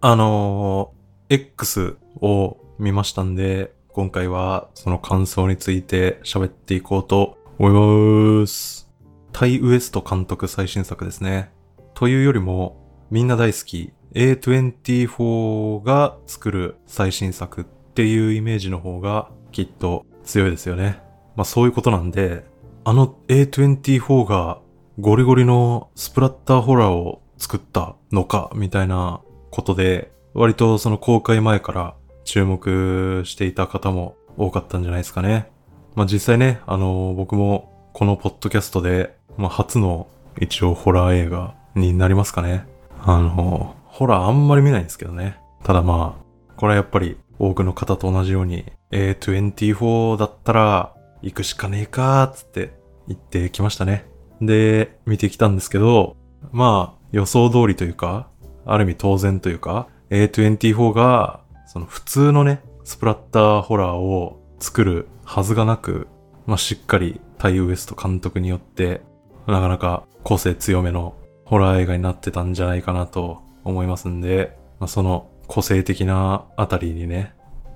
[0.00, 0.96] あのー
[1.28, 8.88] X を見ましたんで、今回はその感想について喋っていこうと思います。
[9.32, 11.50] タイ・ウエスト監督最新作ですね。
[11.94, 12.76] というよりも、
[13.10, 21.00] みんな大好き A24 が作る最新作っていうイメージの方がきっと強いですよね。
[21.34, 22.44] まあそういうことなんで、
[22.84, 24.60] あの A24 が
[25.00, 29.22] ゴリゴリのスプラッターホラーを作ったのかみたいな
[29.56, 31.94] ことで、割とその公開前から
[32.24, 35.50] 注目していた方も多かったんじゃないですかね。
[35.94, 40.08] まあ実際ね、あの僕もこのポッドキャストで、まあ初の
[40.38, 42.66] 一応ホラー映画になりますかね。
[43.00, 45.38] あのホラーあんまり見ないんですけどね。
[45.64, 54.06] ただまあ、これはやっぱり多くの方と同じように A24 だったら行くしかねえかーっつって行ってきましたね。
[54.42, 56.16] で、見てきたんですけど、
[56.52, 58.28] まあ予想通りというか、
[58.66, 66.08] ある意味当然というか、A24 がその普通のね、スプラッターホラーを作るはずがなく、
[66.46, 69.02] まあしっかりタイウエスト監督によって、
[69.46, 77.34] なかなか個性強めのホラー映画になってたんじゃないかなと思いますんで、まあ、その個性的なあたりにね、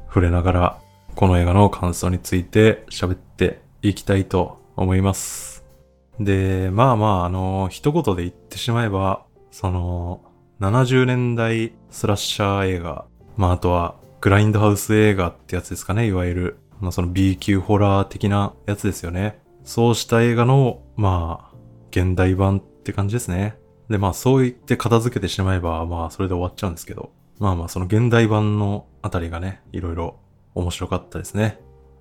[0.09, 0.81] 触れながら、
[1.15, 5.65] この映画の感想について喋っていきたいと思います。
[6.19, 10.21] で、まあまあ、あの、一言で言ってしまえば、その、
[10.61, 13.07] 70年代スラッシャー映画、
[13.39, 16.59] まああとは、グラインドハウス映画ってやつですかね、いわゆる。
[16.81, 19.41] まあその B 級ホラー的なやつですよね。
[19.65, 21.57] そうした映画の、まあ、
[21.91, 23.57] 現代版って感じですね。
[23.89, 27.11] で、まあそう言って片付けてしまえば、まあそれで終わっちゃうんですけど。
[27.39, 30.21] まあまあその現代版のあたりがね、いろいろ
[30.55, 31.59] 面白かったですね。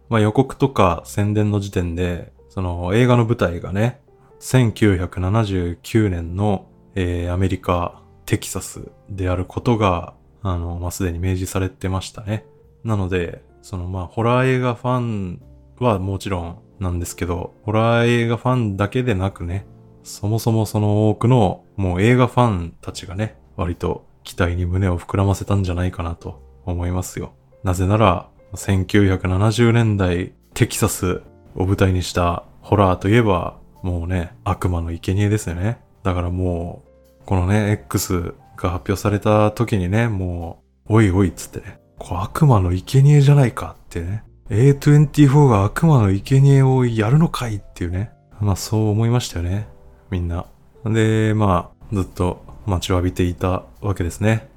[0.09, 4.01] まあ予告とか宣伝の時点で、その映画の舞台がね、
[4.41, 10.13] 1979年の、えーアメリカ、テキサスであることが、
[10.43, 12.45] あの、まあ、すでに明示されてましたね。
[12.83, 15.41] なので、そのまあ、ホラー映画ファン
[15.79, 19.65] はもちろんなんですけど、ホラー映画ファンだけでなくね、
[20.03, 27.33] そもそもその多くのもう映画ファンたちがね、割と期待に胸を膨らませたんじゃないかなと思いますよ。
[27.63, 31.23] なぜなら、1970年代テキサス
[31.55, 35.79] を舞台にしたホラーといえば、もうね、悪魔の生贄ですよね。
[36.03, 36.88] だからもう、
[37.29, 48.09] このね、X が発表された時にね、もう、おいおいっつってね、これ悪魔の生贄じゃないかってね、A24 が悪魔の生贄をやるのかいっていうね、
[48.41, 49.67] まあそう思いましたよね、
[50.09, 50.47] みんな。
[50.85, 54.49] で、まあ、ずっと待ちわびていたわけですね。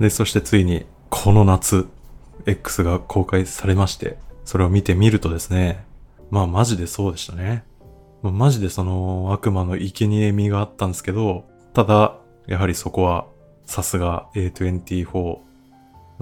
[0.00, 1.86] で、そしてついに、この夏、
[2.46, 5.84] X が公開されまして、それを見てみるとですね、
[6.30, 7.64] まあマジでそうでしたね。
[8.22, 13.26] まあマジでその悪魔の生贄味があったんですけど、ただ、やはりそこは、
[13.66, 15.38] さすが A24。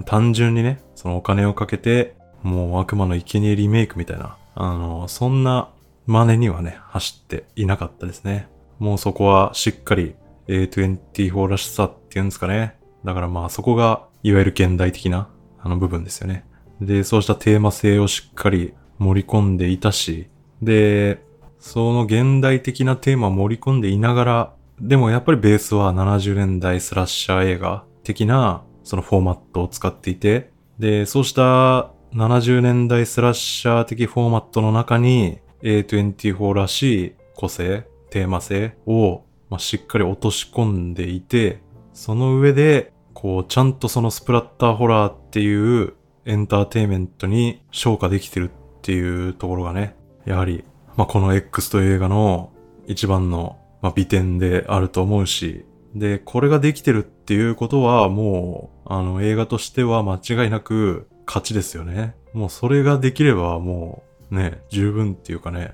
[0.05, 5.69] 単純にね、そのお金をかけて、もう悪魔の生贄リメイクみたいな、あの、そんな
[6.07, 8.47] 真似にはね、走っていなかったですね。
[8.79, 10.15] もうそこはしっかり
[10.47, 12.75] A24 らしさっていうんですかね。
[13.05, 16.45] だからまあそこが、いわゆる現代的な、あの部分ですよね。
[16.81, 20.29] で、そうしたテーマ性をしっかり盛り込んでいたし、
[20.63, 21.23] で、
[21.59, 41.61] その現代的なテーマを盛り込んでいながら、でもやっぱりベースは70年代スラッシャー映画的なそのフォーマットを使っていて、で、そうした70年代スラッシャー的フォーマットの中に A24 らしい個性、テーマ性を、ま、しっかり落とし込んでいて、
[41.93, 45.93] その上で、こう、ちゃんとそのスプラッターホラーっていう
[46.25, 49.95] エンターテイメントに昇華できてるっていうところがね、
[50.25, 50.65] やはり、
[50.97, 52.51] まあ、この X という映画の
[52.85, 62.15] 一番の、まあ、美点であると思うし、で、これができてるっていうことはもう、あの、映画としては間違いなく勝ちですよね。
[62.33, 65.73] もうそれができればもう、ね、十分っていうかね、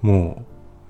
[0.00, 0.44] も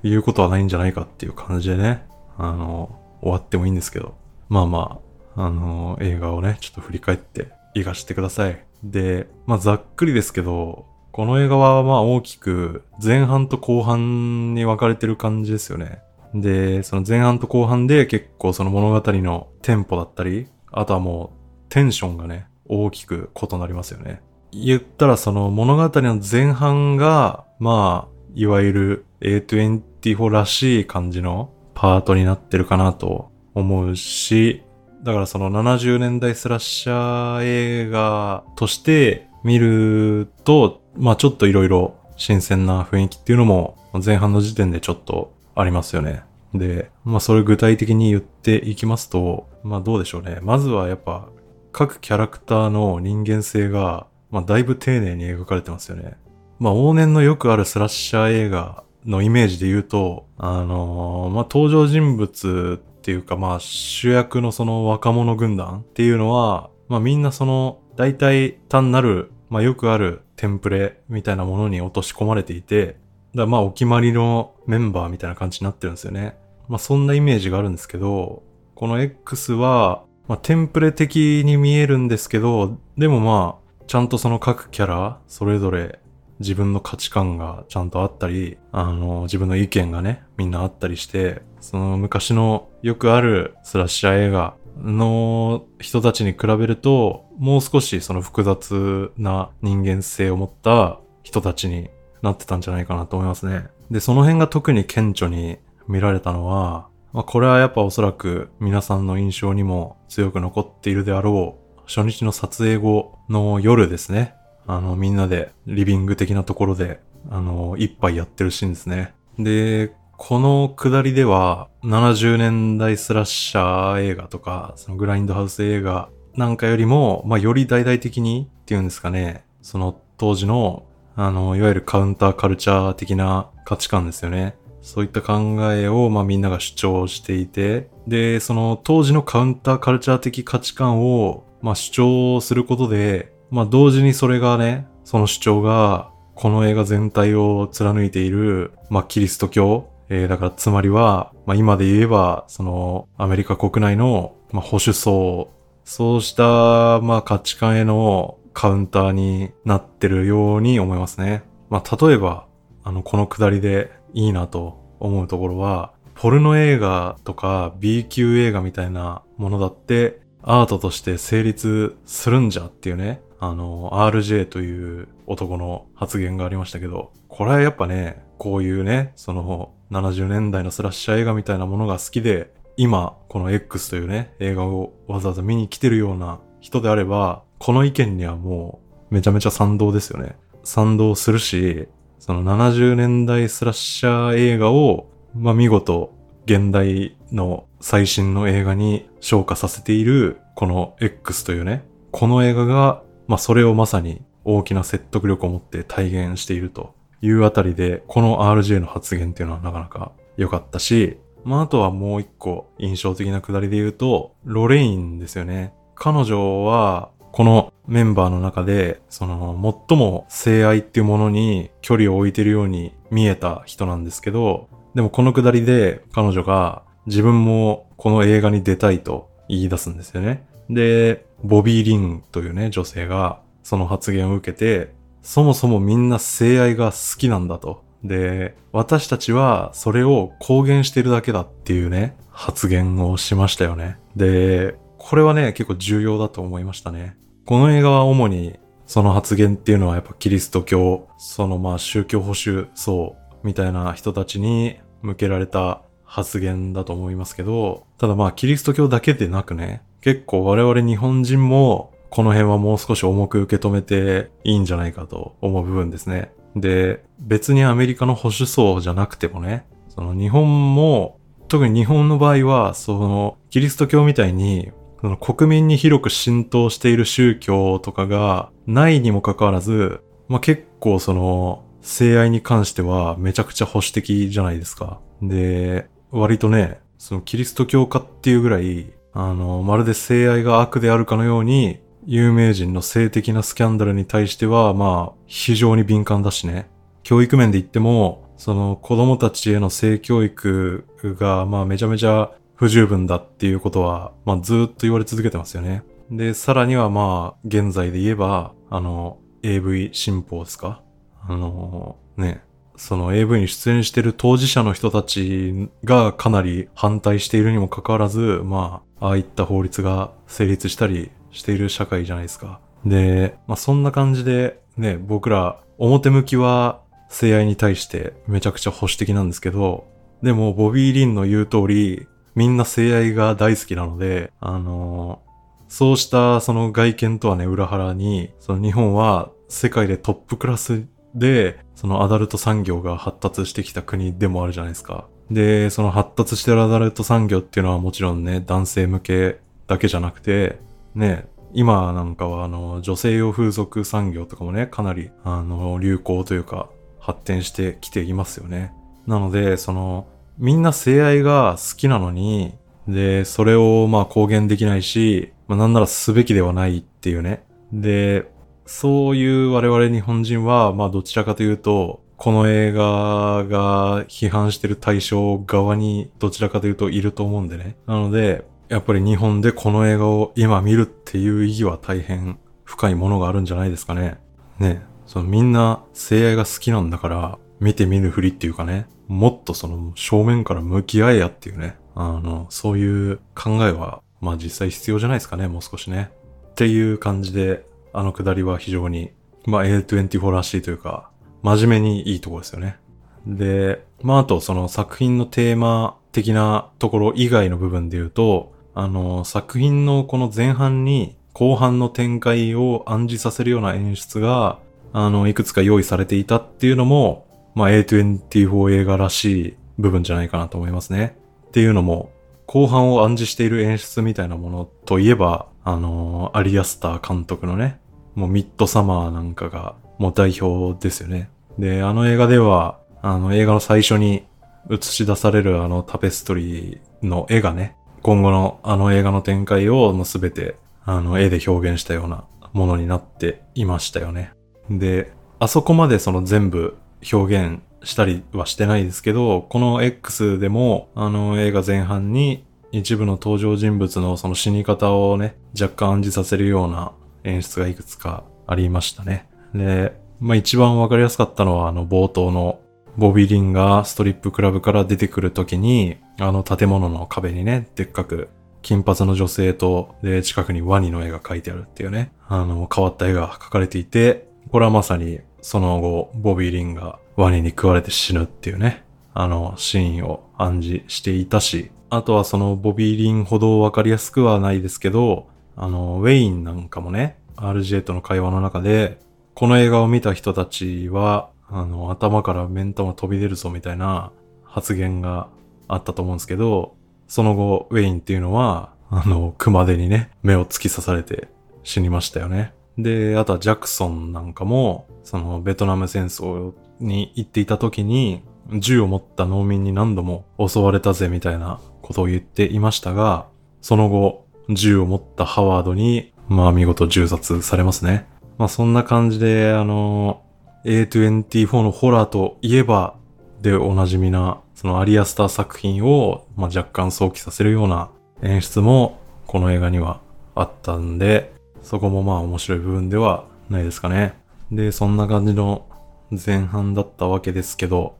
[0.04, 2.06] う、言うことはないんじゃないかっていう感じでね、
[2.38, 4.14] あの、終わってもいいんですけど。
[4.48, 5.00] まあま
[5.36, 8.64] あ、あの、映画をね、ちょっと振り返って、いかしてください。
[8.84, 16.00] で、まあざっくりですけど、この映画はまあ大きく前半と後半に分かれてる感じですよね。
[16.34, 24.22] で、その前半と後半で結構その物語のテンポだったり、あとはもうテンションがね、大きく異なりますよね。
[24.52, 34.62] 言ったらその物語の前半が、まあ、いわゆる A24 らしい感じのパートになってるかなと思うし、
[35.02, 46.22] だからその70年代スラッシャー映画として見ると、まあちょっといろいろ新鮮な雰囲気っていうのも前半の時点でちょっとありますよね。
[46.54, 50.38] で、まあそれ具体的に言っていきますと、まあどうでしょうね。
[50.42, 51.28] まずはやっぱ
[51.72, 56.16] 各キャラクターの人間性が、まあ、だいぶ丁寧に描かれてますよね。
[56.58, 72.96] まあ、往年のよくあるスラッシャー映画のイメージで言うと、あのー、まあ、登場人物っていうか、まあ、主役のその若者軍団っていうのは、まあ、みんなその、大体単なる、まあ、よくあるテンプレみたいなものに落とし込まれていて、
[73.34, 76.36] だまあ、お決まりのメンバーみたいな感じになってるんですよね。
[76.68, 78.42] まあ、そんなイメージがあるんですけど、
[78.74, 86.00] この X は、まあ、テンプレ的に見えるんですけど、でもまあ、ちゃんとその各キャラ、それぞれ
[86.40, 101.90] 自分の価値観がちゃんとあったり、あの、自分の意見がね、みんなあったりして、その昔のよくあるスラッシャー映画の人たちに比べると、もう少しその複雑な人間性を持った人たちに
[102.22, 103.68] なってたんじゃないかなと思いますね。
[103.90, 105.58] で、その辺が特に顕著に
[105.88, 114.34] 見られたのは、まあ、これはやっぱおそらく皆さんの印象にも強く残っているであろう、初日の撮影後の夜ですね。
[114.66, 117.00] あの、みんなでリビング的なところで、
[117.30, 119.14] あの、一杯やってるシーンですね。
[119.38, 130.86] で、この下りでは、70年代スラッシャー映画とか、そのグラインドハウス映画なんかよりも、まあ、より大々的にっていうんですかね、その当時の、
[131.22, 134.56] あの、いわゆるカウンターカルチャー的な価値観ですよね。
[134.80, 155.50] そういった考えを、まあ、みんなが主張していて、で、その当時のカウンターカルチャー的価値観を、まあ、主張することで、まあ同時にそれがね、その主張が、この映画全体を貫いている、まあキリスト教、えー、だからつまりは、まあ今で言えば、そのアメリカ国内の、まあ保守層、
[155.84, 161.42] そうした、まあ価値観へのカウンターになってるように思いますね。
[161.68, 162.46] まあ例えば、
[162.82, 188.80] あの、このくだりでいいなと思うところは、ポルノ映画とか B 級映画みたいなものだってアートとして成立するんじゃっていうね、あの、RJ という男の発言がありましたけど、これはやっぱね、こういうね、その70年代のスラッシャー映画みたいなものが好きで、今、この X というね、映画をわざわざ見に来てるような人であれば、この意見にはも
[189.10, 190.34] うめちゃめちゃ賛同ですよね。
[190.64, 196.12] 賛同するし、その70年代スラッシャー映画を、まあ、見事、
[196.46, 215.74] 現代の最新の映画に昇華させている、この X というね、この映画がまあそれをまさに大きな説得力を持って体現しているというあたりで、この RJ の発言っていうのはなかなか良かったし、まああとはもう一個印象的なくだりで言うと、ロレインですよね。
[215.94, 230.44] 彼女は、このメンバーの中で、その、最も性愛っていうものに距離を置いてるように見えた人なんですけど、でもこのくだりで彼女が自分もこの映画に出たいと言い出すんですよね。
[230.68, 234.92] で、ボビー・リンというね、女性がその発言を受けて、
[235.22, 237.82] そもそもみんな性愛が好きなんだと。
[238.02, 243.98] で、私たちはそれを公言してるだけだっていうね、発言をしましたよね。
[244.16, 244.76] で、
[245.10, 247.16] これはね、結構重要だと思いましたね。
[247.44, 266.30] この映画は主にその発言っていうのはやっぱキリスト教、そのまあ宗教保守層みたいな人たちに向けられた発言だと思いますけど、ただまあキリスト教だけでなくね、結構我々日本人もこの辺はもう少し重く受け止めていいんじゃないかと思う部分ですね。
[266.54, 285.00] で、別にアメリカの保守層じゃなくてもね、その日本も、特に日本の場合は、そのキリスト教みたいに、その国民に広く浸透している宗教とかがないにもかかわらず、まあ、結構その、性愛に関してはめちゃくちゃ保守的じゃないですか。
[285.22, 296.68] で、割とね、そのキリスト教化っていうぐらい、あの、まるで性愛が悪であるかのように、有名人の性的なスキャンダルに対しては、まあ、非常に敏感だしね。
[297.02, 305.82] 教育面で言っても、その子供たちへの性教育が、まあめちゃめちゃ不十分だっていうことは、まあずっと言われ続けてますよね。
[306.10, 310.82] で、さらにはまあ、現在で言えば、あの、AV 新法ですか？
[311.26, 312.42] あの、ね、
[312.76, 322.60] その AV に出演してる当事者の人たちがかなり反対しているにもかかわらず、まあ、ああいった法律が成立したりしている社会じゃないですか。
[322.84, 329.86] で、まあそんな感じでね、僕ら表向きは性愛に対してめちゃくちゃ保守的なんですけど、
[330.22, 335.22] でもボビー・リンの言う通り、みんな性愛が大好きなので、あの
[335.68, 340.84] そうしたその外見とはね、裏腹に、その日本は世界でトップクラス
[341.14, 345.06] で、そのアダルト産業が発達してきた国でもあるじゃないですか。
[345.30, 350.58] で、その発達してるアダルト産業っていうのはもちろんね、男性向けだけじゃなくて、
[350.94, 356.68] ね、今なんかはあの、女性用風俗産業とかもね、かなりあの、流行というか、
[356.98, 358.72] 発展してきていますよね。
[359.06, 360.06] なので、その、
[360.40, 362.54] みんな性愛が好きなのに、
[362.88, 367.44] で、それをまあ公言できないし、まあなんならすべきではないっていうね。
[367.72, 368.26] で、
[368.64, 377.76] そういう我々日本人は、まあどちらかというと、この映画が批判してる対象側にどちらかというといると思うんでね。
[377.86, 384.18] なので、やっぱり日本でこの映画を今見るっていう意義は大変深いものがあるんじゃないですかね。
[384.58, 384.82] ね。
[385.04, 396.12] そのみんな性愛が好きなんだから、見て見ぬふりっていうかね、もっとその正面から向き合えやっていうね、あの、そういう考えは、まあ実際必要じゃないですかね、もう少しね。
[396.52, 399.10] っていう感じで、あのくだりは非常に、
[399.46, 401.10] まあ A24 らしいというか、
[401.42, 402.78] 真面目にいいところですよね。
[403.26, 414.60] で、まああとその作品のテーマ的なところ以外の部分で言うと、あの、作品のこの前半に後半の展開を暗示させるような演出が、
[414.92, 421.16] あの、いくつか用意されていたっていうのも、まあ A24 映画らしい部分じゃないかなと思いますね。
[421.48, 422.10] っていうのも、
[422.46, 427.80] 後半を暗示している演出みたいなものといえば、あのアリアスター監督のね、
[428.14, 431.30] もうミッドサマーなんかがもう代表ですよね。
[431.58, 434.24] で、あの映画では、あの映画の最初に
[434.70, 444.32] 映し出されるあのタペストリーの絵がね、今後のあの映画の展開をもうすべてあの絵で表現したようなものになっていましたよね。
[444.70, 446.76] で、あそこまでその全部
[447.12, 456.92] 表現したりはしてないですけど、この X でもあの映画前半に一部の登場人物のその死に方をね、若干暗示させるような
[457.24, 459.28] 演出がいくつかありましたね。
[459.54, 462.60] で、まあ一番わかりやすかったのはあの冒頭の
[462.96, 468.28] ボビ・リンがストリップクラブから出てくるときに、あの建物の壁にね、でっかく
[468.62, 488.98] 金髪の女性と、で、近くにワニの絵が描いてあるっていうね、あの、変わった絵が描かれていて、これはまさにその後、ボビー・リンがワニに食われて死ぬっていうね、あの、シーンを暗示していたし、あとはそのボビー・リンほどわかりやすくはないですけど、あの、ウェインなんかもね、RJ との会話の中で、
[489.34, 494.12] この映画を見た人たちは、あの、頭から目ん玉飛び出るぞみたいな
[494.44, 495.28] 発言が
[495.66, 496.76] あったと思うんですけど、
[497.08, 501.28] その後、ウェインっていうのは、あの、熊手にね、目を突き刺されて
[501.64, 502.52] 死にましたよね。
[502.78, 508.22] で、あとはジャクソンなんかも、そのベトナム戦争に行っていた時に、
[508.58, 513.26] 銃を持った農民に何度も襲われたぜみたいなことを言っていましたが、
[513.60, 518.06] その後、銃を持ったハワードに、まあ見事銃殺されますね。
[518.38, 520.22] まあそんな感じで、あの、
[520.64, 522.96] A24 のホラーといえば、
[523.40, 527.90] でおなじみな、そのアリアスター作品を、まあ、若干想起させるような
[528.22, 530.00] 演出も、この映画には
[530.34, 534.14] あったんで、そこもまあ面白い部分ではないですかね。
[534.50, 535.66] で、そんな感じの
[536.10, 537.98] 前半だったわけですけど、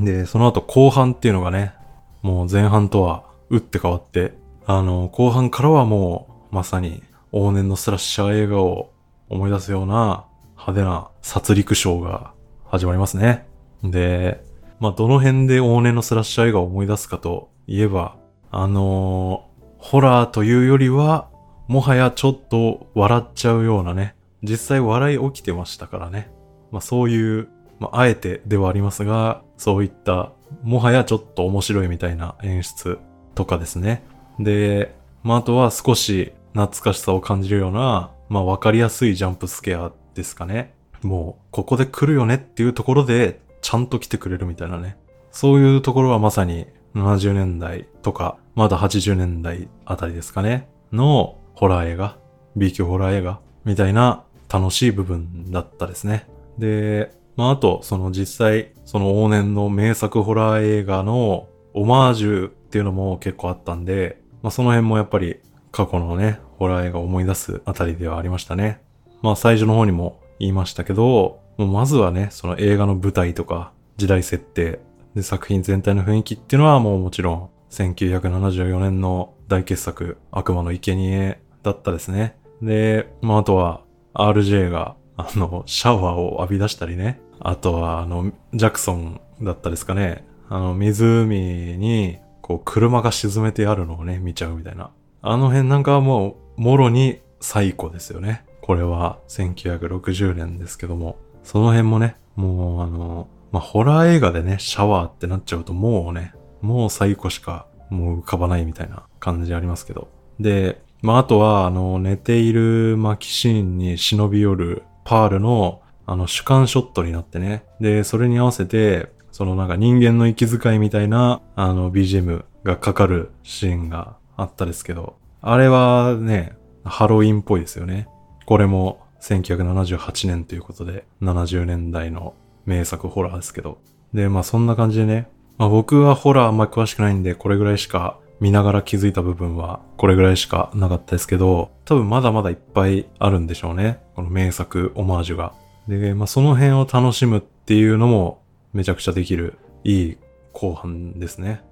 [0.00, 1.74] で、その後後半っていうのがね、
[2.22, 4.34] もう前半とは打って変わって、
[4.66, 7.02] あの、後半からはもうまさに
[7.32, 8.92] 往年のスラッシャー映画を
[9.28, 10.26] 思い出すような
[10.56, 12.32] 派手な殺戮ショーが
[12.66, 13.46] 始まりますね。
[13.82, 14.44] で、
[14.80, 18.16] まあ、どの辺で往年のスラッシャー映画を思い出すかといえば、
[18.50, 21.28] あのー、ホラーというよりは、
[21.68, 26.30] もはやちょっと笑っちゃうようなね、実際笑い起きてましたからね。
[26.72, 27.48] まあ、そういう、
[27.78, 30.32] まあ、あえてではありますが、そういった、
[30.62, 32.98] もはやちょっと面白いみたいな演出
[33.34, 34.02] とかですね。
[34.38, 40.72] で、まあ、あとは少し懐かしさを感じるような、まあ、わかりやすいジャンプスケアですかね。
[41.02, 44.96] もう、ここで来るよねっていうところで、ちゃんと来てくれるみたいなね。
[45.30, 50.68] そういうところはまさに70年代とか、まだ80年代あたりですかね。
[50.92, 52.16] のホラー映画、
[52.54, 53.40] B 級ホラー映画？
[53.64, 56.28] みたいな楽しい部分だったですね。
[56.56, 65.40] で、まああと、その実際、その往年の名作ホラー映画のオマージュっていうのも結構あったんで、まあその辺もやっぱり
[65.72, 68.80] 過去のね、ホラー映画を思い出すあたりではありましたね。
[69.22, 74.78] まあ最初の方にも言いましたけど、もうまずはね、その映画の舞台とか時代設定
[75.16, 82.36] で作品全体の雰囲気っていうのはもうもちろん1974年の大傑作悪魔の生贄だったですね。
[82.62, 83.82] で、まああとは
[84.14, 87.20] RJ があのシャワーを浴び出したりね。
[87.40, 90.24] あとはあのジャクソンだったですかね。
[90.48, 94.90] あの湖にこう車が沈めてあるのをね見ちゃうみたいな。
[95.20, 98.44] あの辺なんかはもうもろに最古ですよね。
[98.62, 110.08] これは1960年ですけども、その辺もね、もうあの、まあ、ホラー映画でね、シャワーってなっちゃうともうね、もう最古しかもう浮かばないみたいな感じありますけど。
[110.38, 117.64] で、まあ、あとは、あの、寝ているマキシーンに忍び寄るパールの、あの、主観ショットになってね。
[117.80, 128.08] で、それに合わせて、そのなんか人間の息遣いみたいな、あの、BGM がかかるシーンがあったですけど、あれはね、ハロウィンっぽいですよね。
[128.46, 132.34] これも1978年ということで、70年代の
[132.66, 133.78] 名作ホラーですけど。
[134.12, 135.28] で、まあそんな感じでね、
[135.58, 144.00] まあ僕はホラーあんま詳しくないんで、これぐらいしか見ながら気づいた部分はこれぐらいしかなかったですけど、多分まだまだいっぱいあるんでしょうね。
[144.14, 145.54] この名作オマージュが。
[145.88, 148.42] で、まあその辺を楽しむっていうのも
[148.72, 150.18] めちゃくちゃできるいい
[150.52, 151.62] 後半ですね。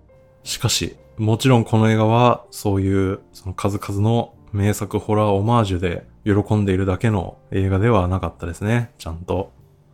[0.42, 8.90] しかし、もちろんこの映画はそういうその数々の名作ホラーオマージュで喜んでいるだけの映画ではなかったですね。
[8.98, 9.52] ちゃんと。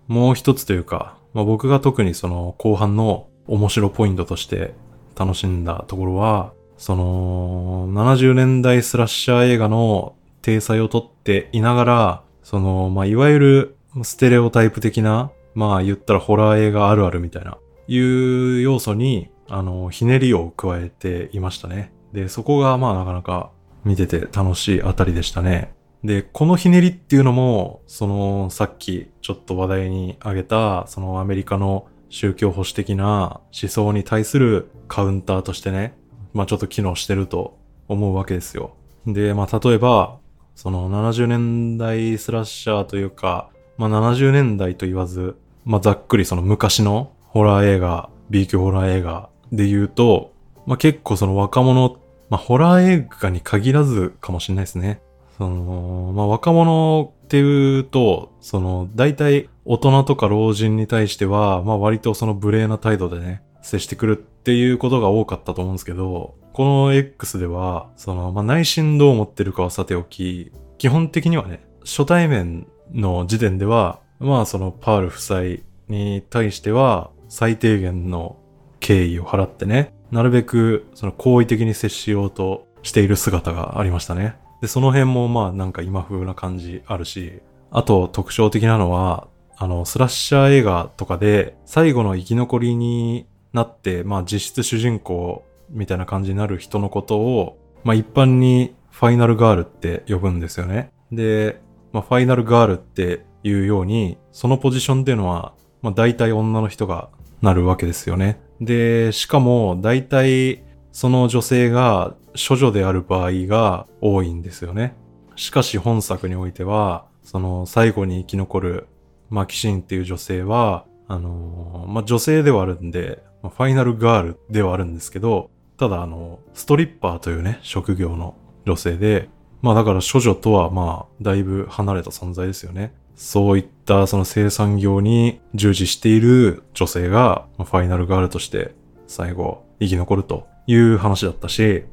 [0.09, 4.75] もう一つというか、まあ、僕が特にその後半の面白ポイントとして
[5.17, 6.53] 楽しんだところは、
[6.83, 21.93] その70年代スラッシャー映画の体裁をとっていながら、その、まあ、いわゆるステレオタイプ的な、まあ言ったらホラー映画あるあるみたいな、いう要素にあの、ひねりを加えていましたね。
[22.13, 23.53] で、そこがまあなかなか
[23.85, 25.75] 見てて楽しいあたりでしたね。
[26.03, 35.95] で、このひねりっていうのも、その、さっきちょっと話題に挙げた、そのアメリカの宗教保守的な思想に対するカウンターとしてね、
[36.35, 37.59] まあちょっと機能してると
[37.89, 38.77] 思うわけですよ。
[39.07, 40.19] で、まあ例えば、
[40.55, 43.49] その70年代スラッシャーというか、
[43.79, 50.33] まあ70年代と言わず、まあざっくりその昔のホラー映画、B 級ホラー映画で言うと、
[50.67, 51.97] まあ、結構その若者、
[52.31, 55.01] まあ、ホラー映画に限らずかもしれないですね。
[55.39, 75.41] その、まあ、若者っていうと、その、大体大人とか老人に対しては、まあ、割とその無礼な態度でね、接してくるっていうことが多かったと思うんですけど、この X では、その、まあ、内心どう思ってるかはさておき、基本的にはね、初対面の時点では、まあそのパール夫妻
[75.89, 78.37] に対しては最低限の
[78.81, 84.37] 敬意を払ってね、なるべくその好意的に接しようとしている姿がありましたね。
[84.61, 100.91] で、その辺もまあなんか今風な感じあるし、あと特徴的なのは、あの、スラッシャー映画とかで最後の生き残りになって、まあ実質主人公みたいな感じになる人のことを、まあ一般にファイナルガールって呼ぶんですよね。
[101.11, 101.61] で、
[101.93, 107.11] まあファイナルガールっていうように、そのポジションっていうのは、まあ大体女の人が
[107.41, 108.41] なるわけですよね。
[108.61, 110.63] で、しかも大体
[110.93, 112.15] その女性が
[112.49, 114.95] 処女である場合が多いんですよね。
[115.37, 118.89] しかし本作においては、その最後に生き残る
[119.31, 128.35] マキシンっていう女性は、あのまあ、女性ではあるんで、まあ、ファイナルガールではあるんですけど、ただあの、ストリッパーというね、職業の
[128.65, 129.29] 女性で、
[129.63, 132.93] まあだから処女とはまあ、だいぶ離れた存在ですよね。
[133.15, 138.75] そういったその生産業に従事している女性がファイナルガールとして
[139.07, 141.85] 最後生き残るという話だったし、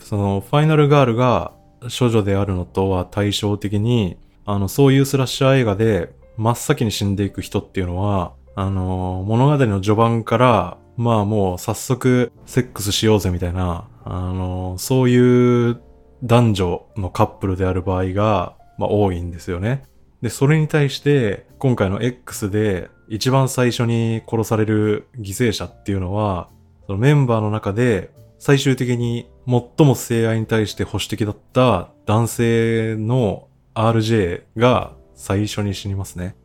[0.00, 1.52] そのファイナルガールが
[1.98, 15.80] 処女であるのとは対照的に、あの、そういうスラッシャー映画で真っ先に死んでいく人っていうのは、あの、物語の序盤から、まあもう早速セックスしようぜみたいな、あの、そういう
[16.24, 19.82] 男女のカップルである場合が、まあ多いんですよね。
[20.22, 26.48] で、それに対して、今回の X で一番最初に殺される犠牲者っていうのは、
[26.86, 36.36] そのメンバーの中で最終的に最も性愛に対して保守的だった男性の RJ が最初に死にますね。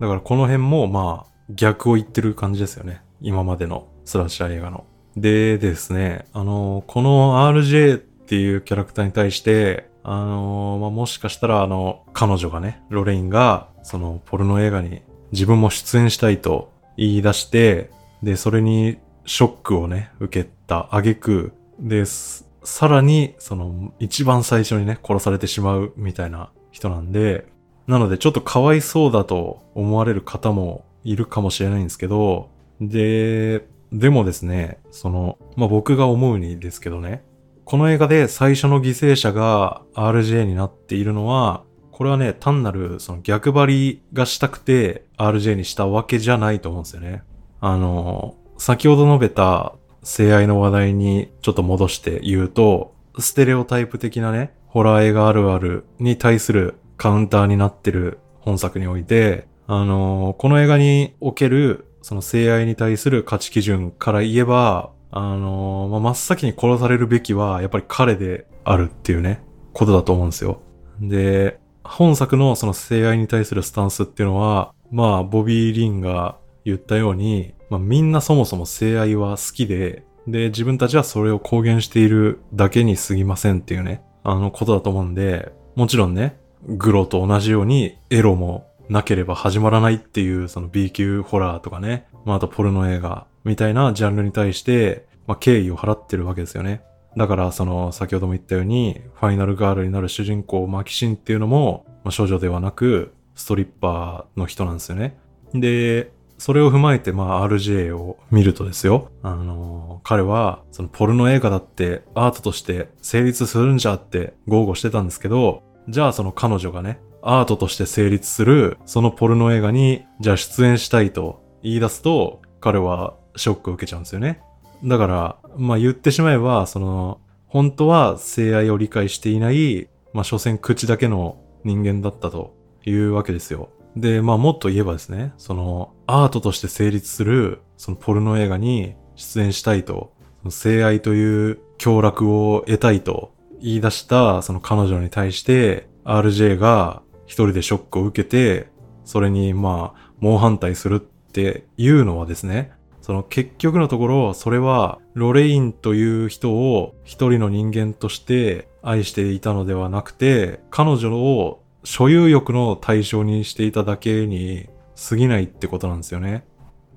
[0.00, 3.02] だからこの辺もまあ逆を言ってる感じですよね。
[3.20, 4.84] 今までのスラッシャー映画の。
[5.16, 15.02] でですね、あの、この RJ っていうキャラクターに対してあの、まあ、もしかしたらあの、彼女がね、ロレインが、その、ポルノ映画に
[15.32, 17.90] 自分も出演したいと言い出して、
[18.22, 27.46] で、それにショックをね、受けた挙句、で、さらに、その、一番最初にね、殺されてしまうみたいな人なんで、
[27.86, 37.24] なのでちょっとかわいそうだと思われる方もいるかもしれないんですけど、で、でもですね、その、まあ、僕が思うにですけどね、
[37.64, 47.22] この映画で最初の犠牲者が RJ になっているのは、これはね、単なるその逆張りがしたくて RJ にしたわけじゃないと思うんですよね。
[47.60, 69.42] あの、先ほど述べた性愛の話題にちょっと戻して言うと、ステレオタイプ的なね、ホラー映画あるあるに対するカウンターになってる本作において、あの、この映画におけるその性愛に対する価値基準から言えば、あの、まあ、真っ先に殺されるべきは、やっぱり彼であるっていうね。
[69.72, 70.60] ことだと思うんですよ。
[71.00, 96.82] で、本作のその性愛に対するスタンスっていうのは、まあ、ボビー・リンが言ったように、まあ、みんなそもそも性愛は好きで、で、自分たちはそれを公言しているだけに過ぎませんっていうね、あのことだと思うんで、もちろんね、グロと同じようにエロもなければ始まらないっていうその B 級ホラーとかね、まああとポルノ映画みたいなジャンルに対して、まあ敬意を払ってるわけですよね。
[97.16, 105.18] だからその先ほども言ったように、ファイナルガールになる主人公マキシンっていうのも、まあ、少女ではなくストリッパーの人なんですよね。
[105.54, 109.10] で、それを踏まえて、まあ、RJ を見るとですよ。
[109.22, 124.40] あのー、彼は、そのポルノ映画だってアートとして成立するんじゃって豪語してたんですけど、じゃあその彼女がね、アートとして成立する、そのポルノ映画に、じゃあ出演したいと言い出すと、彼はショックを受けちゃうんですよね。
[124.84, 133.70] だから、まあ言ってしまえば、その、本当は性愛を理解していない、まあ所詮口だけの人間だったというわけですよ。
[133.96, 148.68] で、まあもっと言えばですね、その、アートとして成立する、そのポルノ映画に出演したいと、その性愛という協楽を得たいと言い出したその彼女に対して、RJ が一人でショックを受けて、
[149.04, 164.68] それにまあ、猛反対するっていうのはですね、その結局のところ、それはロレインという人を一人の人間として愛していたのではなくて、彼女を所有欲の対象にしていただけに
[165.08, 166.44] 過ぎないってことなんですよね。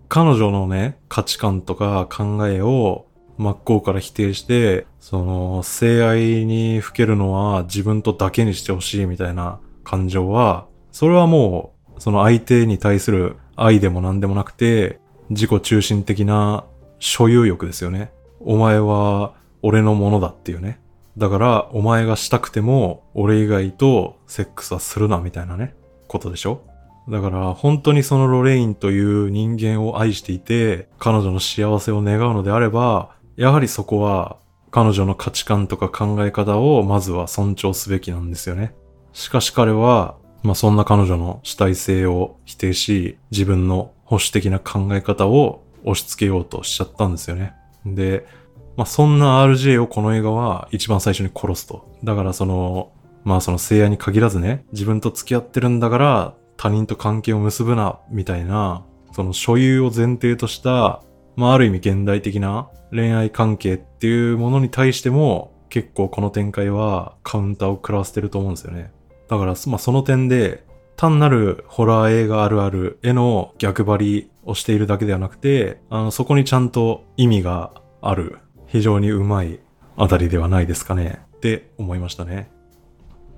[0.07, 3.07] 彼女のね、価値観とか考えを
[3.37, 16.65] 真っ向から否定して、その、性愛にふけるのは自分とだけにしてほしいみたいな感情は、それはもう、その相手に対する愛でも何でもなくて、自己中心的な
[16.99, 18.11] 所有欲ですよね。
[18.41, 20.79] お前は俺のものだっていうね。
[21.17, 25.73] だから、お前がしたくても、俺以外とセックスはするなみたいなね、
[26.07, 26.61] ことでしょ
[27.07, 34.37] だから、本当にそのロレインという人間を愛していて、彼女の幸せを願うのであれば、やはりそこは
[34.71, 38.73] 彼女の価値観とか考え方をまずは尊重すべきなんですよね。
[39.15, 47.53] しかし彼は、まあそんな彼女の主体性を否定し、自分の保守的な考え方を押し付けようとしちゃったんですよね。
[47.85, 48.27] で、
[48.75, 51.89] まあそんな RJ をこの映画は一番最初に殺すと。
[52.03, 52.91] だからその、
[53.23, 61.01] まあその聖夜に限らずね、自分と付き合ってるんだから他人と関係を結ぶな、みたいな、その所有を前提とした、
[61.37, 68.91] まあある意味現代的な恋愛関係っていうものに対しても結構この展開はカウンターを食らわせてると思うんですよね。
[69.27, 70.63] だから、まあその点で
[70.95, 79.59] 単なるホラー映画あるあるへの逆張りをしているだけではなくて、あの、そこにちゃんと意味がある、非常にうまい
[79.97, 82.49] あたりではないですかね、って思いましたね。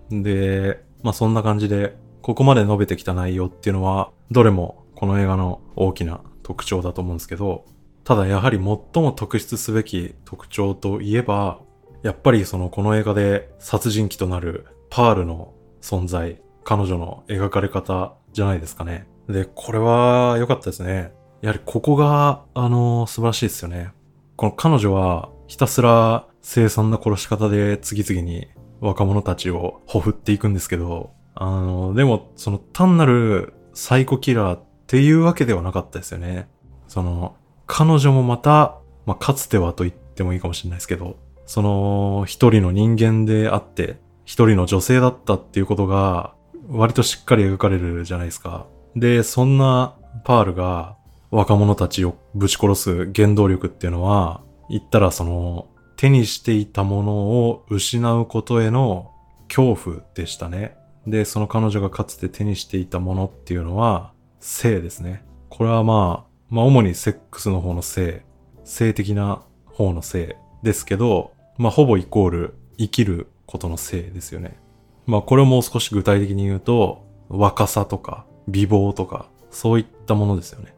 [0.09, 7.65] で、まあそんな感じで、ここまで述べてきた内容っていうのは、どれもこの映画の大きな特徴だと思うんですけど、
[8.03, 11.59] ただやはり最も特筆すべき特徴といえば、
[12.03, 15.53] やっぱりそのこの映画で殺人鬼となるパールの
[15.87, 19.07] 存在、彼女の描かれ方じゃないですかね。
[19.29, 21.13] で、これは良かったですね。
[21.41, 23.91] やはりここが、あの、素晴らしいですよね。
[24.35, 28.47] この彼女はひたすら凄惨な殺し方で次々に
[28.81, 36.49] 若者たちをほふっていくんですけど、あの、でもその単なるサイコキラーっていうわけではなかったですよね。
[36.87, 46.33] その、彼女もまた、まあ、かつてはと言ってもいいかもしれないですけど、その、一人の人間であって、一人の女性だったっていうことが、
[46.67, 48.67] 割としっかり描かれるじゃないですか。
[48.93, 50.97] で、そんなパールが
[51.31, 59.13] 若者たちをぶち殺す原動力っていうのは、言ったらその、手にしていたものを失うことへの
[59.47, 60.75] 恐怖でしたね。
[61.07, 64.11] で、その彼女がかつて手にしていたものっていうのは、
[64.41, 65.23] 性ですね。
[65.47, 68.25] これはまあ、まあ主にセックスの方の性、
[68.65, 74.59] 性的な方の性ですけど、まあほぼイコール生きることの性ですよね。
[75.07, 80.75] まあこれをもう少し具体的に言うと、若さとか美貌とか、そういったものですよね。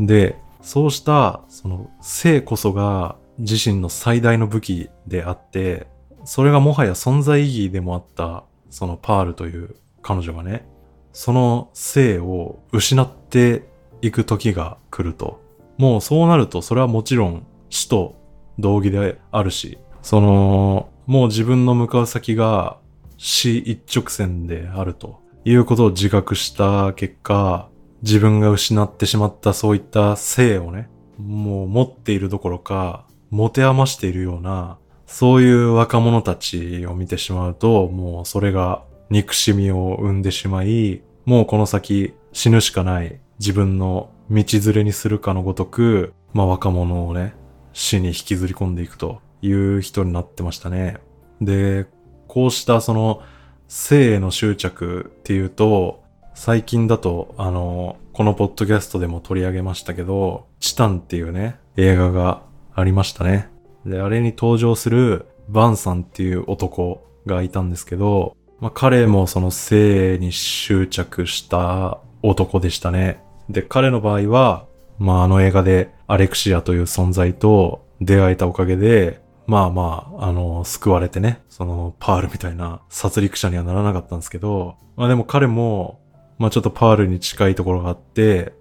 [0.00, 5.86] で、そうしたその性こそが自身の最大の武器であって、
[6.24, 10.66] それがもはや存在意義でもあったそのパールという彼女がね、
[11.12, 13.68] その性を失って
[14.02, 15.40] 行く時が来ると。
[15.78, 18.16] もうそうなると、それはもちろん死と
[18.58, 22.78] 同義であるし、その、もう自分の向かう先が
[23.16, 25.26] 死一直線であると。
[25.48, 27.68] いうことを自覚した結果、
[28.02, 47.34] 自分が失ってしまったそういった性をね、もう持っているどころか、持て余しているような、そういう若者たちを見てしまうと、もうそれが憎しみを生んでしまい、もうこの先死ぬしかない自分の道連れにするかのごとく、まあ若者をね、
[47.72, 49.20] 死に引きずり込んでいくと。
[49.42, 50.98] いう人になってましたね。
[51.40, 51.86] で、
[52.28, 53.22] こうしたその
[53.68, 56.02] 性への執着っていうと、
[56.34, 62.42] 最近だと、あの、このポッドキャストでも取り上げましたけど、チタンっていうね、映画が
[62.74, 63.48] ありましたね。
[63.84, 73.22] で、あれに登場するバンさんっていう男がいたんですけど、まあ、彼もその性に執着した男でしたね。
[73.48, 74.66] で、彼の場合は、
[74.98, 86.00] まあ、あの映画でアレクシアという存在と出会えたおかげで、まあまあ、あの、救われてね、その、パールみたいな殺戮者にはならなかったんですけど、まあでも彼も、
[86.38, 88.52] まあちょっとパールに近いところがあって、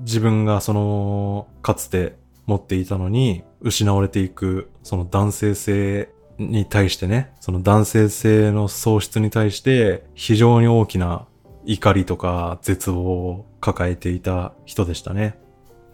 [0.00, 2.16] 自分がその、かつて
[2.46, 11.26] 持っていたのに、失われていく、その男性性に対してね、その男性性の喪失に対して、非常に大きな
[11.64, 15.38] 怒りとか絶望を抱えていた人でしたね。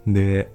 [0.07, 0.49] で、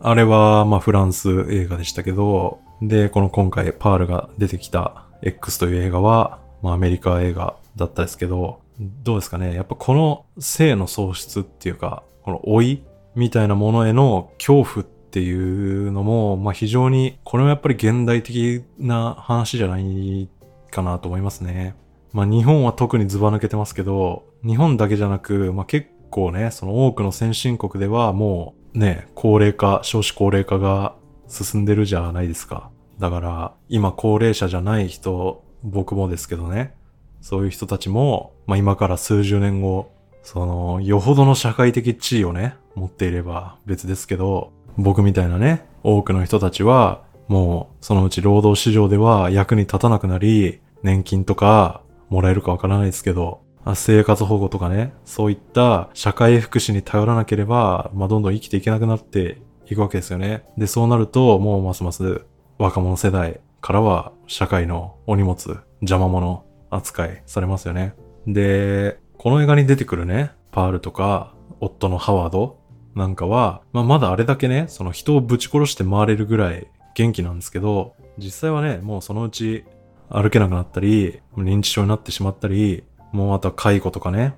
[0.00, 12.82] あれは、まあフランス映画でしたけど、で、この今回パールが出てきた X という映画は、まあアメリカ映画だったですけど、どうですかねやっぱこの性の喪失っていうか、この老い
[13.14, 20.28] みたいなものへの恐怖っていうのも、まあ非常に、これはやっぱり現代的な話じゃない
[20.70, 21.74] かなと思いますね。
[22.12, 30.94] まあ日本は特にズバ抜けてますけど、日本だけじゃなく、まあ結構ね、その多くの先進国ではもうね、高齢化、少子高齢化が
[31.30, 32.70] 進んでるじゃないですか。
[32.98, 36.74] だから、今高齢者じゃない人、僕もですけどね、
[37.22, 53.40] そういう人たちも、まあ今から数十年後、その、よほどの社会的地位をね、持っていれば別ですけど、僕みたいなね、多くの人たちは、もう、そのうち労働市場では役に立たなくなり、年金とか、もらえるかわからないですけど、
[53.74, 59.40] 生活保護とかね、そういった社会福祉に頼らなければ、まあ、どんどん生きていけなくなって
[59.70, 60.44] いくわけですよね。
[60.58, 62.22] で、そうなると、もうますます
[62.58, 67.94] 若者世代からは社会のお荷物、邪魔者扱いされますよね。
[68.26, 72.58] で、この映画に出てくるね、パールとか、夫のハワード
[72.94, 79.64] なんかは、まあ、まだあれだけね、その人をぶち殺して回れるぐらい元気なんですけど、実際はね、もうそのうち
[80.08, 84.34] 歩けなくなったり、認知症になってしまったり、もうあとは介護とかね、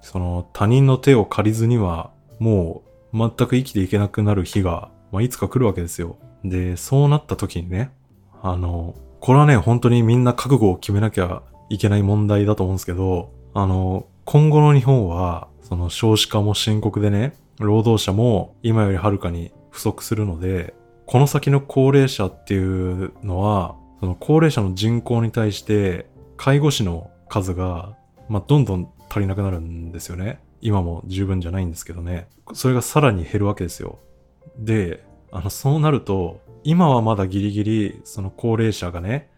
[0.00, 6.18] その他人の手を借りずには、もう全く生きていけなくなる日が、まあ、いつか来るわけですよ。
[6.44, 7.90] で、そうなった時にね、
[8.42, 20.74] あの、これはね、本当にみんな覚悟を決めなきゃいけない問題だと思うんですけど、あの、今後の日本は、その少子化も深刻でね、労働者も今よりはるかに不足するので、
[21.06, 27.96] この先の高齢者っていうのは、その高齢者の人口に対して介護士の数が、
[28.28, 30.40] まあ、どんどん足りなくなるんですよね。
[30.60, 32.28] 今も十分じゃないんですけどね。
[32.52, 33.98] それがさらに減るわけですよ。
[34.58, 39.30] で、あの、そうなると、今はまだギリギリ、その高齢者がね、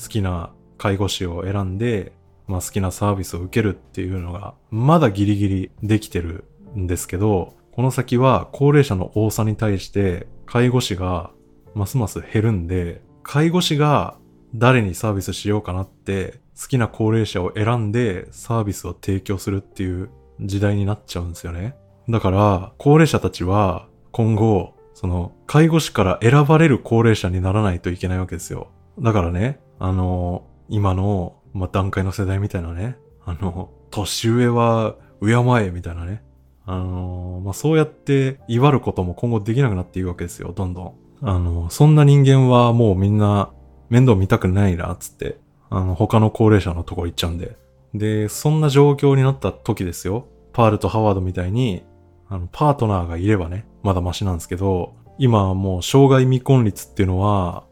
[0.00, 2.12] 好きな介護士を選んで、
[2.46, 6.44] まあ好きなサービスを受けるっていうのが、まだギリギリできてる
[6.76, 11.30] んですけど、この先は高齢者の多さに対して介護士が
[11.74, 14.16] ますます減るんで、介護士が
[14.54, 21.76] 誰にサービスしようかなって好きな高齢者を選んでサービスを提供するっていう時代になっちゃうんですよね。
[22.08, 28.68] だから高齢者たちは今後その介護士から選ばれる高齢者にならないといけないわけですよ。
[28.98, 35.32] だからね、あの、今の、ま、段階の世代みたいなね、あの、年上は敬
[35.66, 36.22] えみたいなね、
[36.64, 40.94] あの、まあ、そうやって祝ることも今後できなくなっていくわけですよ、どんどん。
[41.22, 43.50] あの、そんな人間はもうみんな
[43.90, 45.38] 面倒見たくないな、つって、
[45.70, 47.56] あの、他の高齢者のとこ行っちゃうんで。
[47.94, 50.26] で、そんな状況になった時ですよ。
[50.52, 51.84] パールとハワードみたいに、
[52.28, 57.64] あの、パートナーがいればね、まだマシなんですけど、今はもう障害未婚率っていうのは、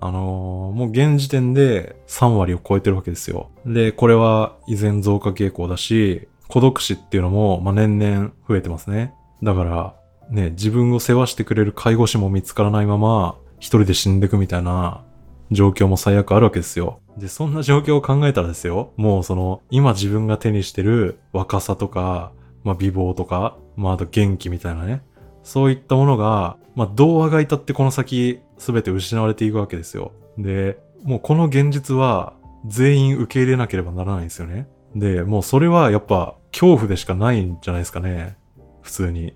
[0.00, 3.50] あのー、もう現時点で3割を超えてるわけですよ。
[3.66, 9.14] で、これは依然増加傾向だし、孤独死っていうのも、まあ、年々増えてますね。
[9.42, 9.94] だから、
[10.30, 15.04] ね、自分を世話してくれる介護士も見つからないまま、一人で死んでくみたいな
[15.50, 17.00] 状況も最悪あるわけですよ。
[17.18, 22.32] で、そんな状況を考えたらですよ、もうその、今自分が手にしてる若さとか、
[22.64, 25.02] まあ美貌とか、まああと元気みたいなね、
[25.42, 30.12] そういったものが、まあどうあがいたってこの先全て失われていくわけですよ。
[30.38, 32.34] で、もうこの現実は
[32.66, 34.68] 全員受け入れなければならないんですよね。
[34.94, 38.36] で、もうそれはやっぱ恐怖でしかないんじゃないですかね。
[38.82, 39.34] 普通に。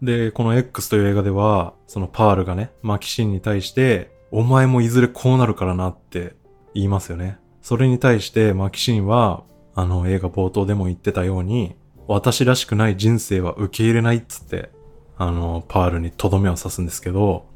[0.00, 6.34] で、この X という映画では、そのパールがね、マキシンに対して、お前もいずれこうなるからなって
[6.74, 7.38] 言いますよね。
[7.62, 14.70] それに対してマキシンは、あの映画冒頭でも言ってたように、私らしくない人生は受け入れないっつって、
[15.16, 17.46] あの、パールにとどめを刺すんですけど、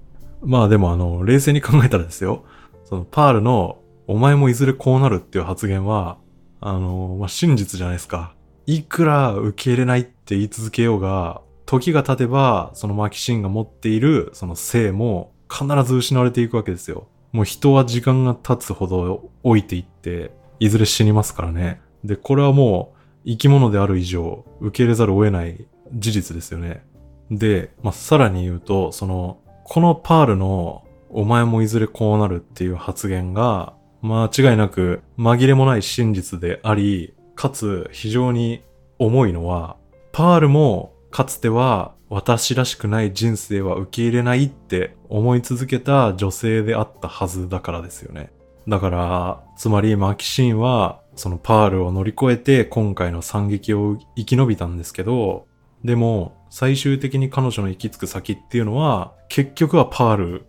[0.42, 2.44] まあでもあの、冷静に考えたらですよ、
[2.84, 6.16] そのパールの、お前もいずれこうなるっていう発言は、
[6.60, 8.34] あの、まあ真実じゃないですか。
[8.66, 17.08] いくら受け入れないって言い続けようが、時が経てば、そのマキシンが持っている、その性も必ず失われていくわけですよ。
[17.32, 21.80] もう人は時間が経つほど老いていって、いずれ死にますからね。
[22.04, 26.84] で、これはもう生き物である以上、受け入れざるを得ない事実ですよね。
[27.30, 38.62] で、まあ、さらに言うと、その、このパールの、お前もいずれこうなるっていう発言が、間違いなく紛れもない真実であり、かつ非常に
[38.98, 39.76] 重いのは、
[40.12, 48.30] パールもかつては私らしくない人生は受け入れないって思い続けた女性であったはずだからですよね。
[48.66, 55.46] だから、つまりマキシンはそのパールを乗り越えて今回の惨劇を生き延びたんですけど、
[55.84, 60.46] でも最終的に彼女の行き着く先っていうのは結局はパール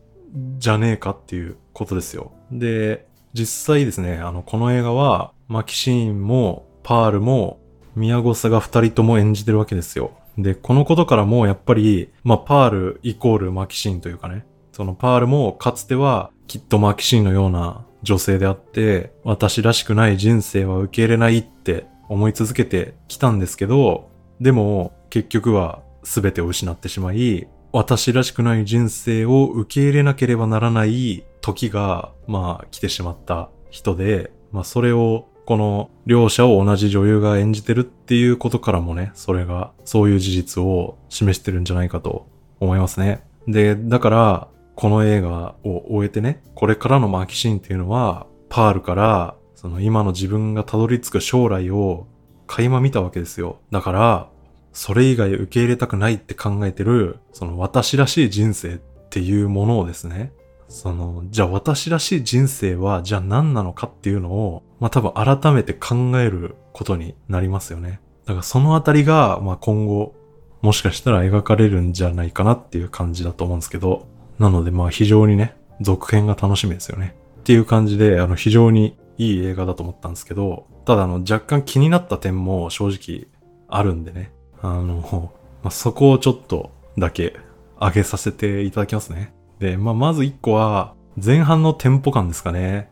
[0.58, 2.32] じゃねえかっていうことですよ。
[2.52, 7.60] で、実際ですね、あの、この映画はマキシーンもパールも
[7.96, 10.12] 宮古さが二人とも演じてるわけですよ。
[10.42, 42.28] で、このことからもやっぱり、まあ、パールイコールマキシンというかね、そのパールもかつてはきっとマキシンのような女性であって、私らしくない人生は受け入れないって思い続けてきたんですけど、でも結局は全てを失ってしまい、私らしくない人生を受け入れなければならない時が、まあ来てしまった人で、まあそれをこの両者を同じ女優が演じてるっていうことからもね、それが、そういう事実を示してるんじゃないかと
[42.60, 43.24] 思いますね。
[43.48, 52.06] で、だから、この映画を終えてね、これからのマキシーンっていうのは、パールから、その今の自分がたどり着く将来を
[52.46, 53.58] 垣間見たわけですよ。
[53.72, 54.30] だから、
[54.72, 58.78] それ以外受け入れたくないって考えてる、その私らしい人生っ
[59.10, 60.32] ていうものをですね、
[60.70, 68.00] その、じゃあ私らしい人生は、じゃあ何なのかっていうのを、まあ多分改めて考えることになりますよね。
[68.26, 70.16] だからそのあたりが、まあ今後、
[70.62, 77.16] もしかしたら描かれるんじゃないかなっていう感じだと思うんですけど、なのでま非常にね、続編が楽しみですよね。
[77.40, 83.28] っていう感じで、あの非常にいい映画だと思ったんですけど、ただあの若干気になった点も正直
[83.68, 85.32] あるんでね、あの、
[85.64, 87.36] まあ、そこをちょっとだけ
[87.80, 89.34] 上げさせていただきますね。
[89.60, 90.94] で、まあ、まず一個は、
[91.24, 92.90] 前半のテンポ感ですかね。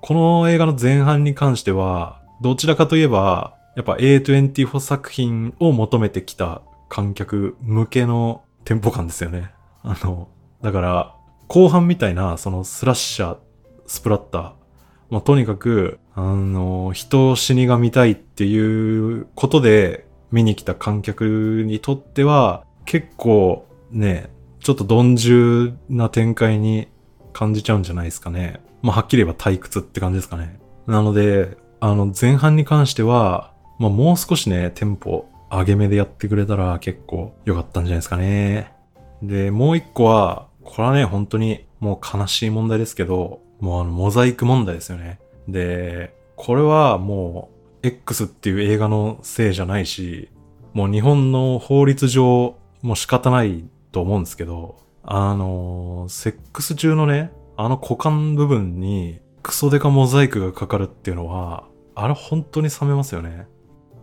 [0.00, 9.50] この映画の前半に関しては、どちらかといえば、やっぱ A24 作品を求めてきた観客向けのテンポ感ですよね。
[9.82, 10.28] あの、
[10.62, 11.14] だから、
[11.48, 13.38] 後半みたいな、そのスラッシャー、
[13.86, 14.52] スプラッター、
[15.10, 24.30] まあ、とにかく、あの、人を死にが見たいっていうことで見に来た観客にとっては、結構ね、
[24.66, 26.88] ちょっと鈍重な展開に
[27.32, 28.60] 感じちゃうんじゃないですかね。
[28.82, 30.58] まあ、はっきり言えば退屈って感じですかね。
[30.88, 38.72] なので、あの、前半に関しては、まあ、もう少しね、テンポ上げ目でやってくれたら結構良かったんじゃないですかね。
[39.22, 45.20] で、もう一個は、これはね、本当にもう悲しい問題ですけど、もうあの、モザイク問題ですよね。
[45.46, 47.50] で、これはも
[47.84, 50.28] う、X っていう映画のせいじゃないし、
[50.72, 53.64] もう日本の法律上、もう仕方ない
[53.96, 63.46] と思うんですけど、あの、セックス中のね、あの股間部分にクソデカモザイクがかかるっていうのは、あれ本当に冷めますよね。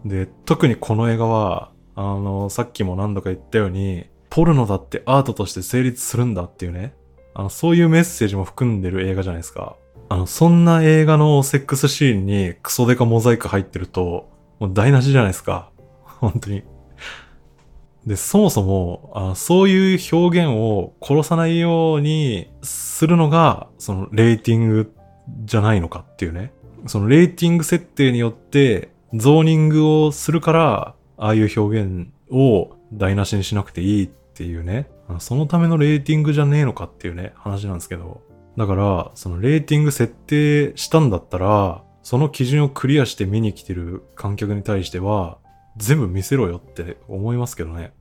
[0.04, 6.96] で、特にこの映画は、あの、さっきも何度か言ったように、ポルノだってアートとして成立するんだっていうね、
[7.36, 9.76] あの、そういうメッセージも含んでる映画じゃないですか。
[10.10, 15.70] あの、そんな映画のセックスシーンにクソデカモザイク入ってると、もう台無しじゃないですか。
[16.04, 16.64] 本当に。
[18.06, 24.94] で、そもそもあ、そういう表現を殺さないようにするのが、そのレーティング
[25.46, 26.52] じゃないのかっていうね。
[26.88, 34.90] そのレーティング設定によってゾーニングをするから、ああいう表現を台無しにしなくていいっていうね。
[35.20, 38.22] そのためのレーティングじゃねえのかっていうね、話なんですけど。
[38.58, 45.38] だから、そのレーティング設定したんだったら、その基準をクリアして見に来てる観客に対しては、
[45.78, 47.94] 全部見せろよって思いますけどね。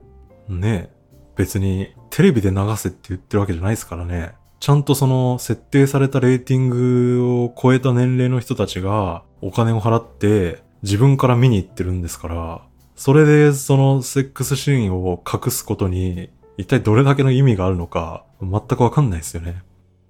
[0.47, 1.03] ねえ。
[1.35, 4.33] 別にテレビで流せって言ってるわけじゃないですからね。
[4.59, 12.61] ちゃんとその設定されたレーティングを超えた年齢の人たちがお金を払って自分から見に行ってるんですから、
[12.95, 19.63] それでそのセックスシーンを隠すことに一体どれだけの意味があるのか全くわかんないですよね。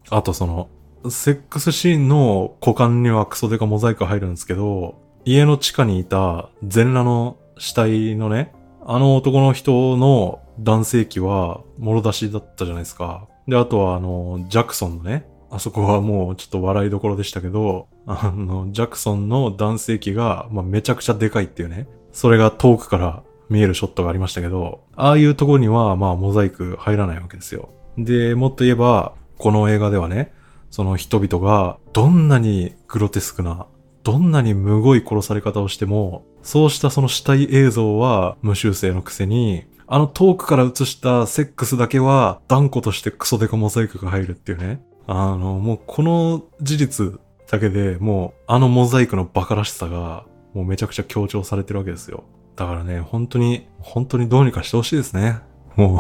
[0.09, 0.69] あとその、
[1.09, 8.51] セックスシーンの股間にはクソデカモザイク入るんですけど、家の地下にいた全裸の死体のね、
[8.85, 13.29] あの男の人の男性器は、もろ出しだったじゃないですか。
[13.47, 21.87] で、あとはあの、ジャクソンのね、あそこはもうちょっと笑いどころでしたけど、あの、ジャクソンの男性器が、まあ、めちゃくちゃでかいっていうね。
[22.11, 27.69] それが遠くから見えるショットがありましたけど、ああいうとこには、まあ、モザイク入らないわけですよ。
[27.97, 30.33] で、もっと言えば、この映画ではね、
[30.69, 33.67] その人々がどんなにグロテスクな、
[34.03, 44.83] どんなにむごい殺され方をしても、そうしたその死体映像は無修正のくせに、あの遠くから映したセックスだけは断固としてクソデカモザイクが入るっていうね。
[45.07, 52.23] あの、もうこの事実だけでもうあのモザイクのバカらしさがもうめちゃくちゃ強調されてるわけですよ。
[52.55, 55.39] だからね、本当に、本当にどうにかしてほしいですね。
[55.75, 55.99] もう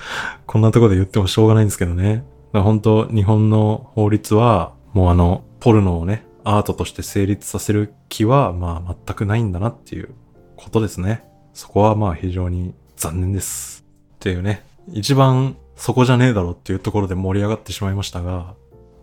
[0.46, 2.24] こんなとこで言ってもしょうがないんですけどね。
[2.52, 10.14] 本当日本の法律はもうあの、ポルノをね、アートとして成立させる気は、まあ全くないんだなっていう
[10.56, 11.22] ことですね。
[11.54, 13.84] そこはまあ非常に残念です。
[14.16, 18.54] っていうね、一番そこじゃねえだろっていうところで盛り上がってしまいましたが、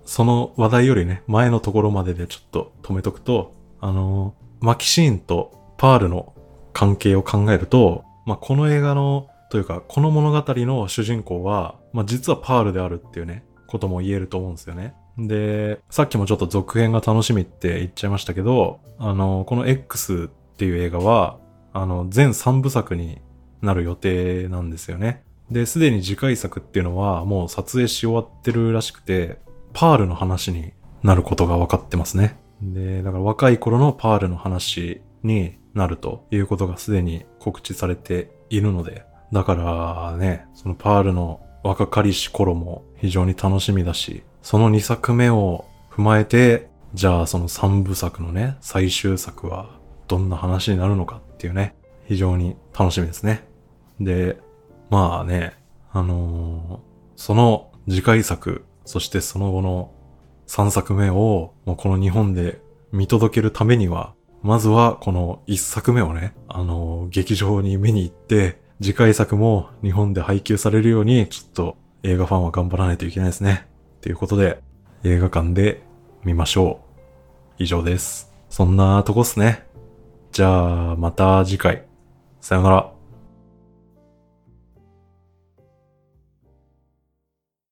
[0.03, 6.33] その話題よりね、前のところまででちょっと止めとくと、あの、マキシーンとパールの
[6.73, 14.93] 関係を考えると、まあ、この映画の、というか、この物語の主人公は、まあ、実はパールであるっていうね、ことも言えると思うんですよね。
[15.18, 21.38] で、さっきもちょっと続編が楽しみって言っちゃいましたけど、あの、この X っていう映画は、
[21.74, 23.22] あの、全3部作に
[23.61, 25.24] なる予定なんですよね。
[25.49, 29.39] で、すでに次回作っていうのはもう撮影し終わってるらしくて、
[29.74, 32.38] パールの話になることが分かってますね。
[32.61, 51.75] で、だから若い頃のパールの話になるということがすでに告知されているので、だからね、そのパールの若かりし頃も非常に楽しみだし、その2作目を踏まえて、じゃあその3部作のね、最終作はどんな話になるのかっていうね、
[52.07, 53.47] 非常に楽しみですね。
[53.99, 54.37] で、
[54.89, 55.53] まあね、
[55.91, 59.91] あのー、その次回作、そしてその後の
[60.47, 71.77] 3作目を、もうこの日本で見届けるためには、まずはこの1作目をね、あのー、劇場に見に行って、次回作も日本で配給されるように、ちょっと
[72.08, 73.68] 映画ファンは頑張らないといけないですね。
[73.99, 74.62] ということで、
[75.03, 75.84] 映画館で
[76.24, 76.80] 見ましょ
[77.60, 77.64] う。
[77.64, 78.34] 以上です。
[78.49, 79.68] そんなとこっすね。
[80.32, 81.84] じゃあ、また次回。
[82.39, 82.96] さよなら。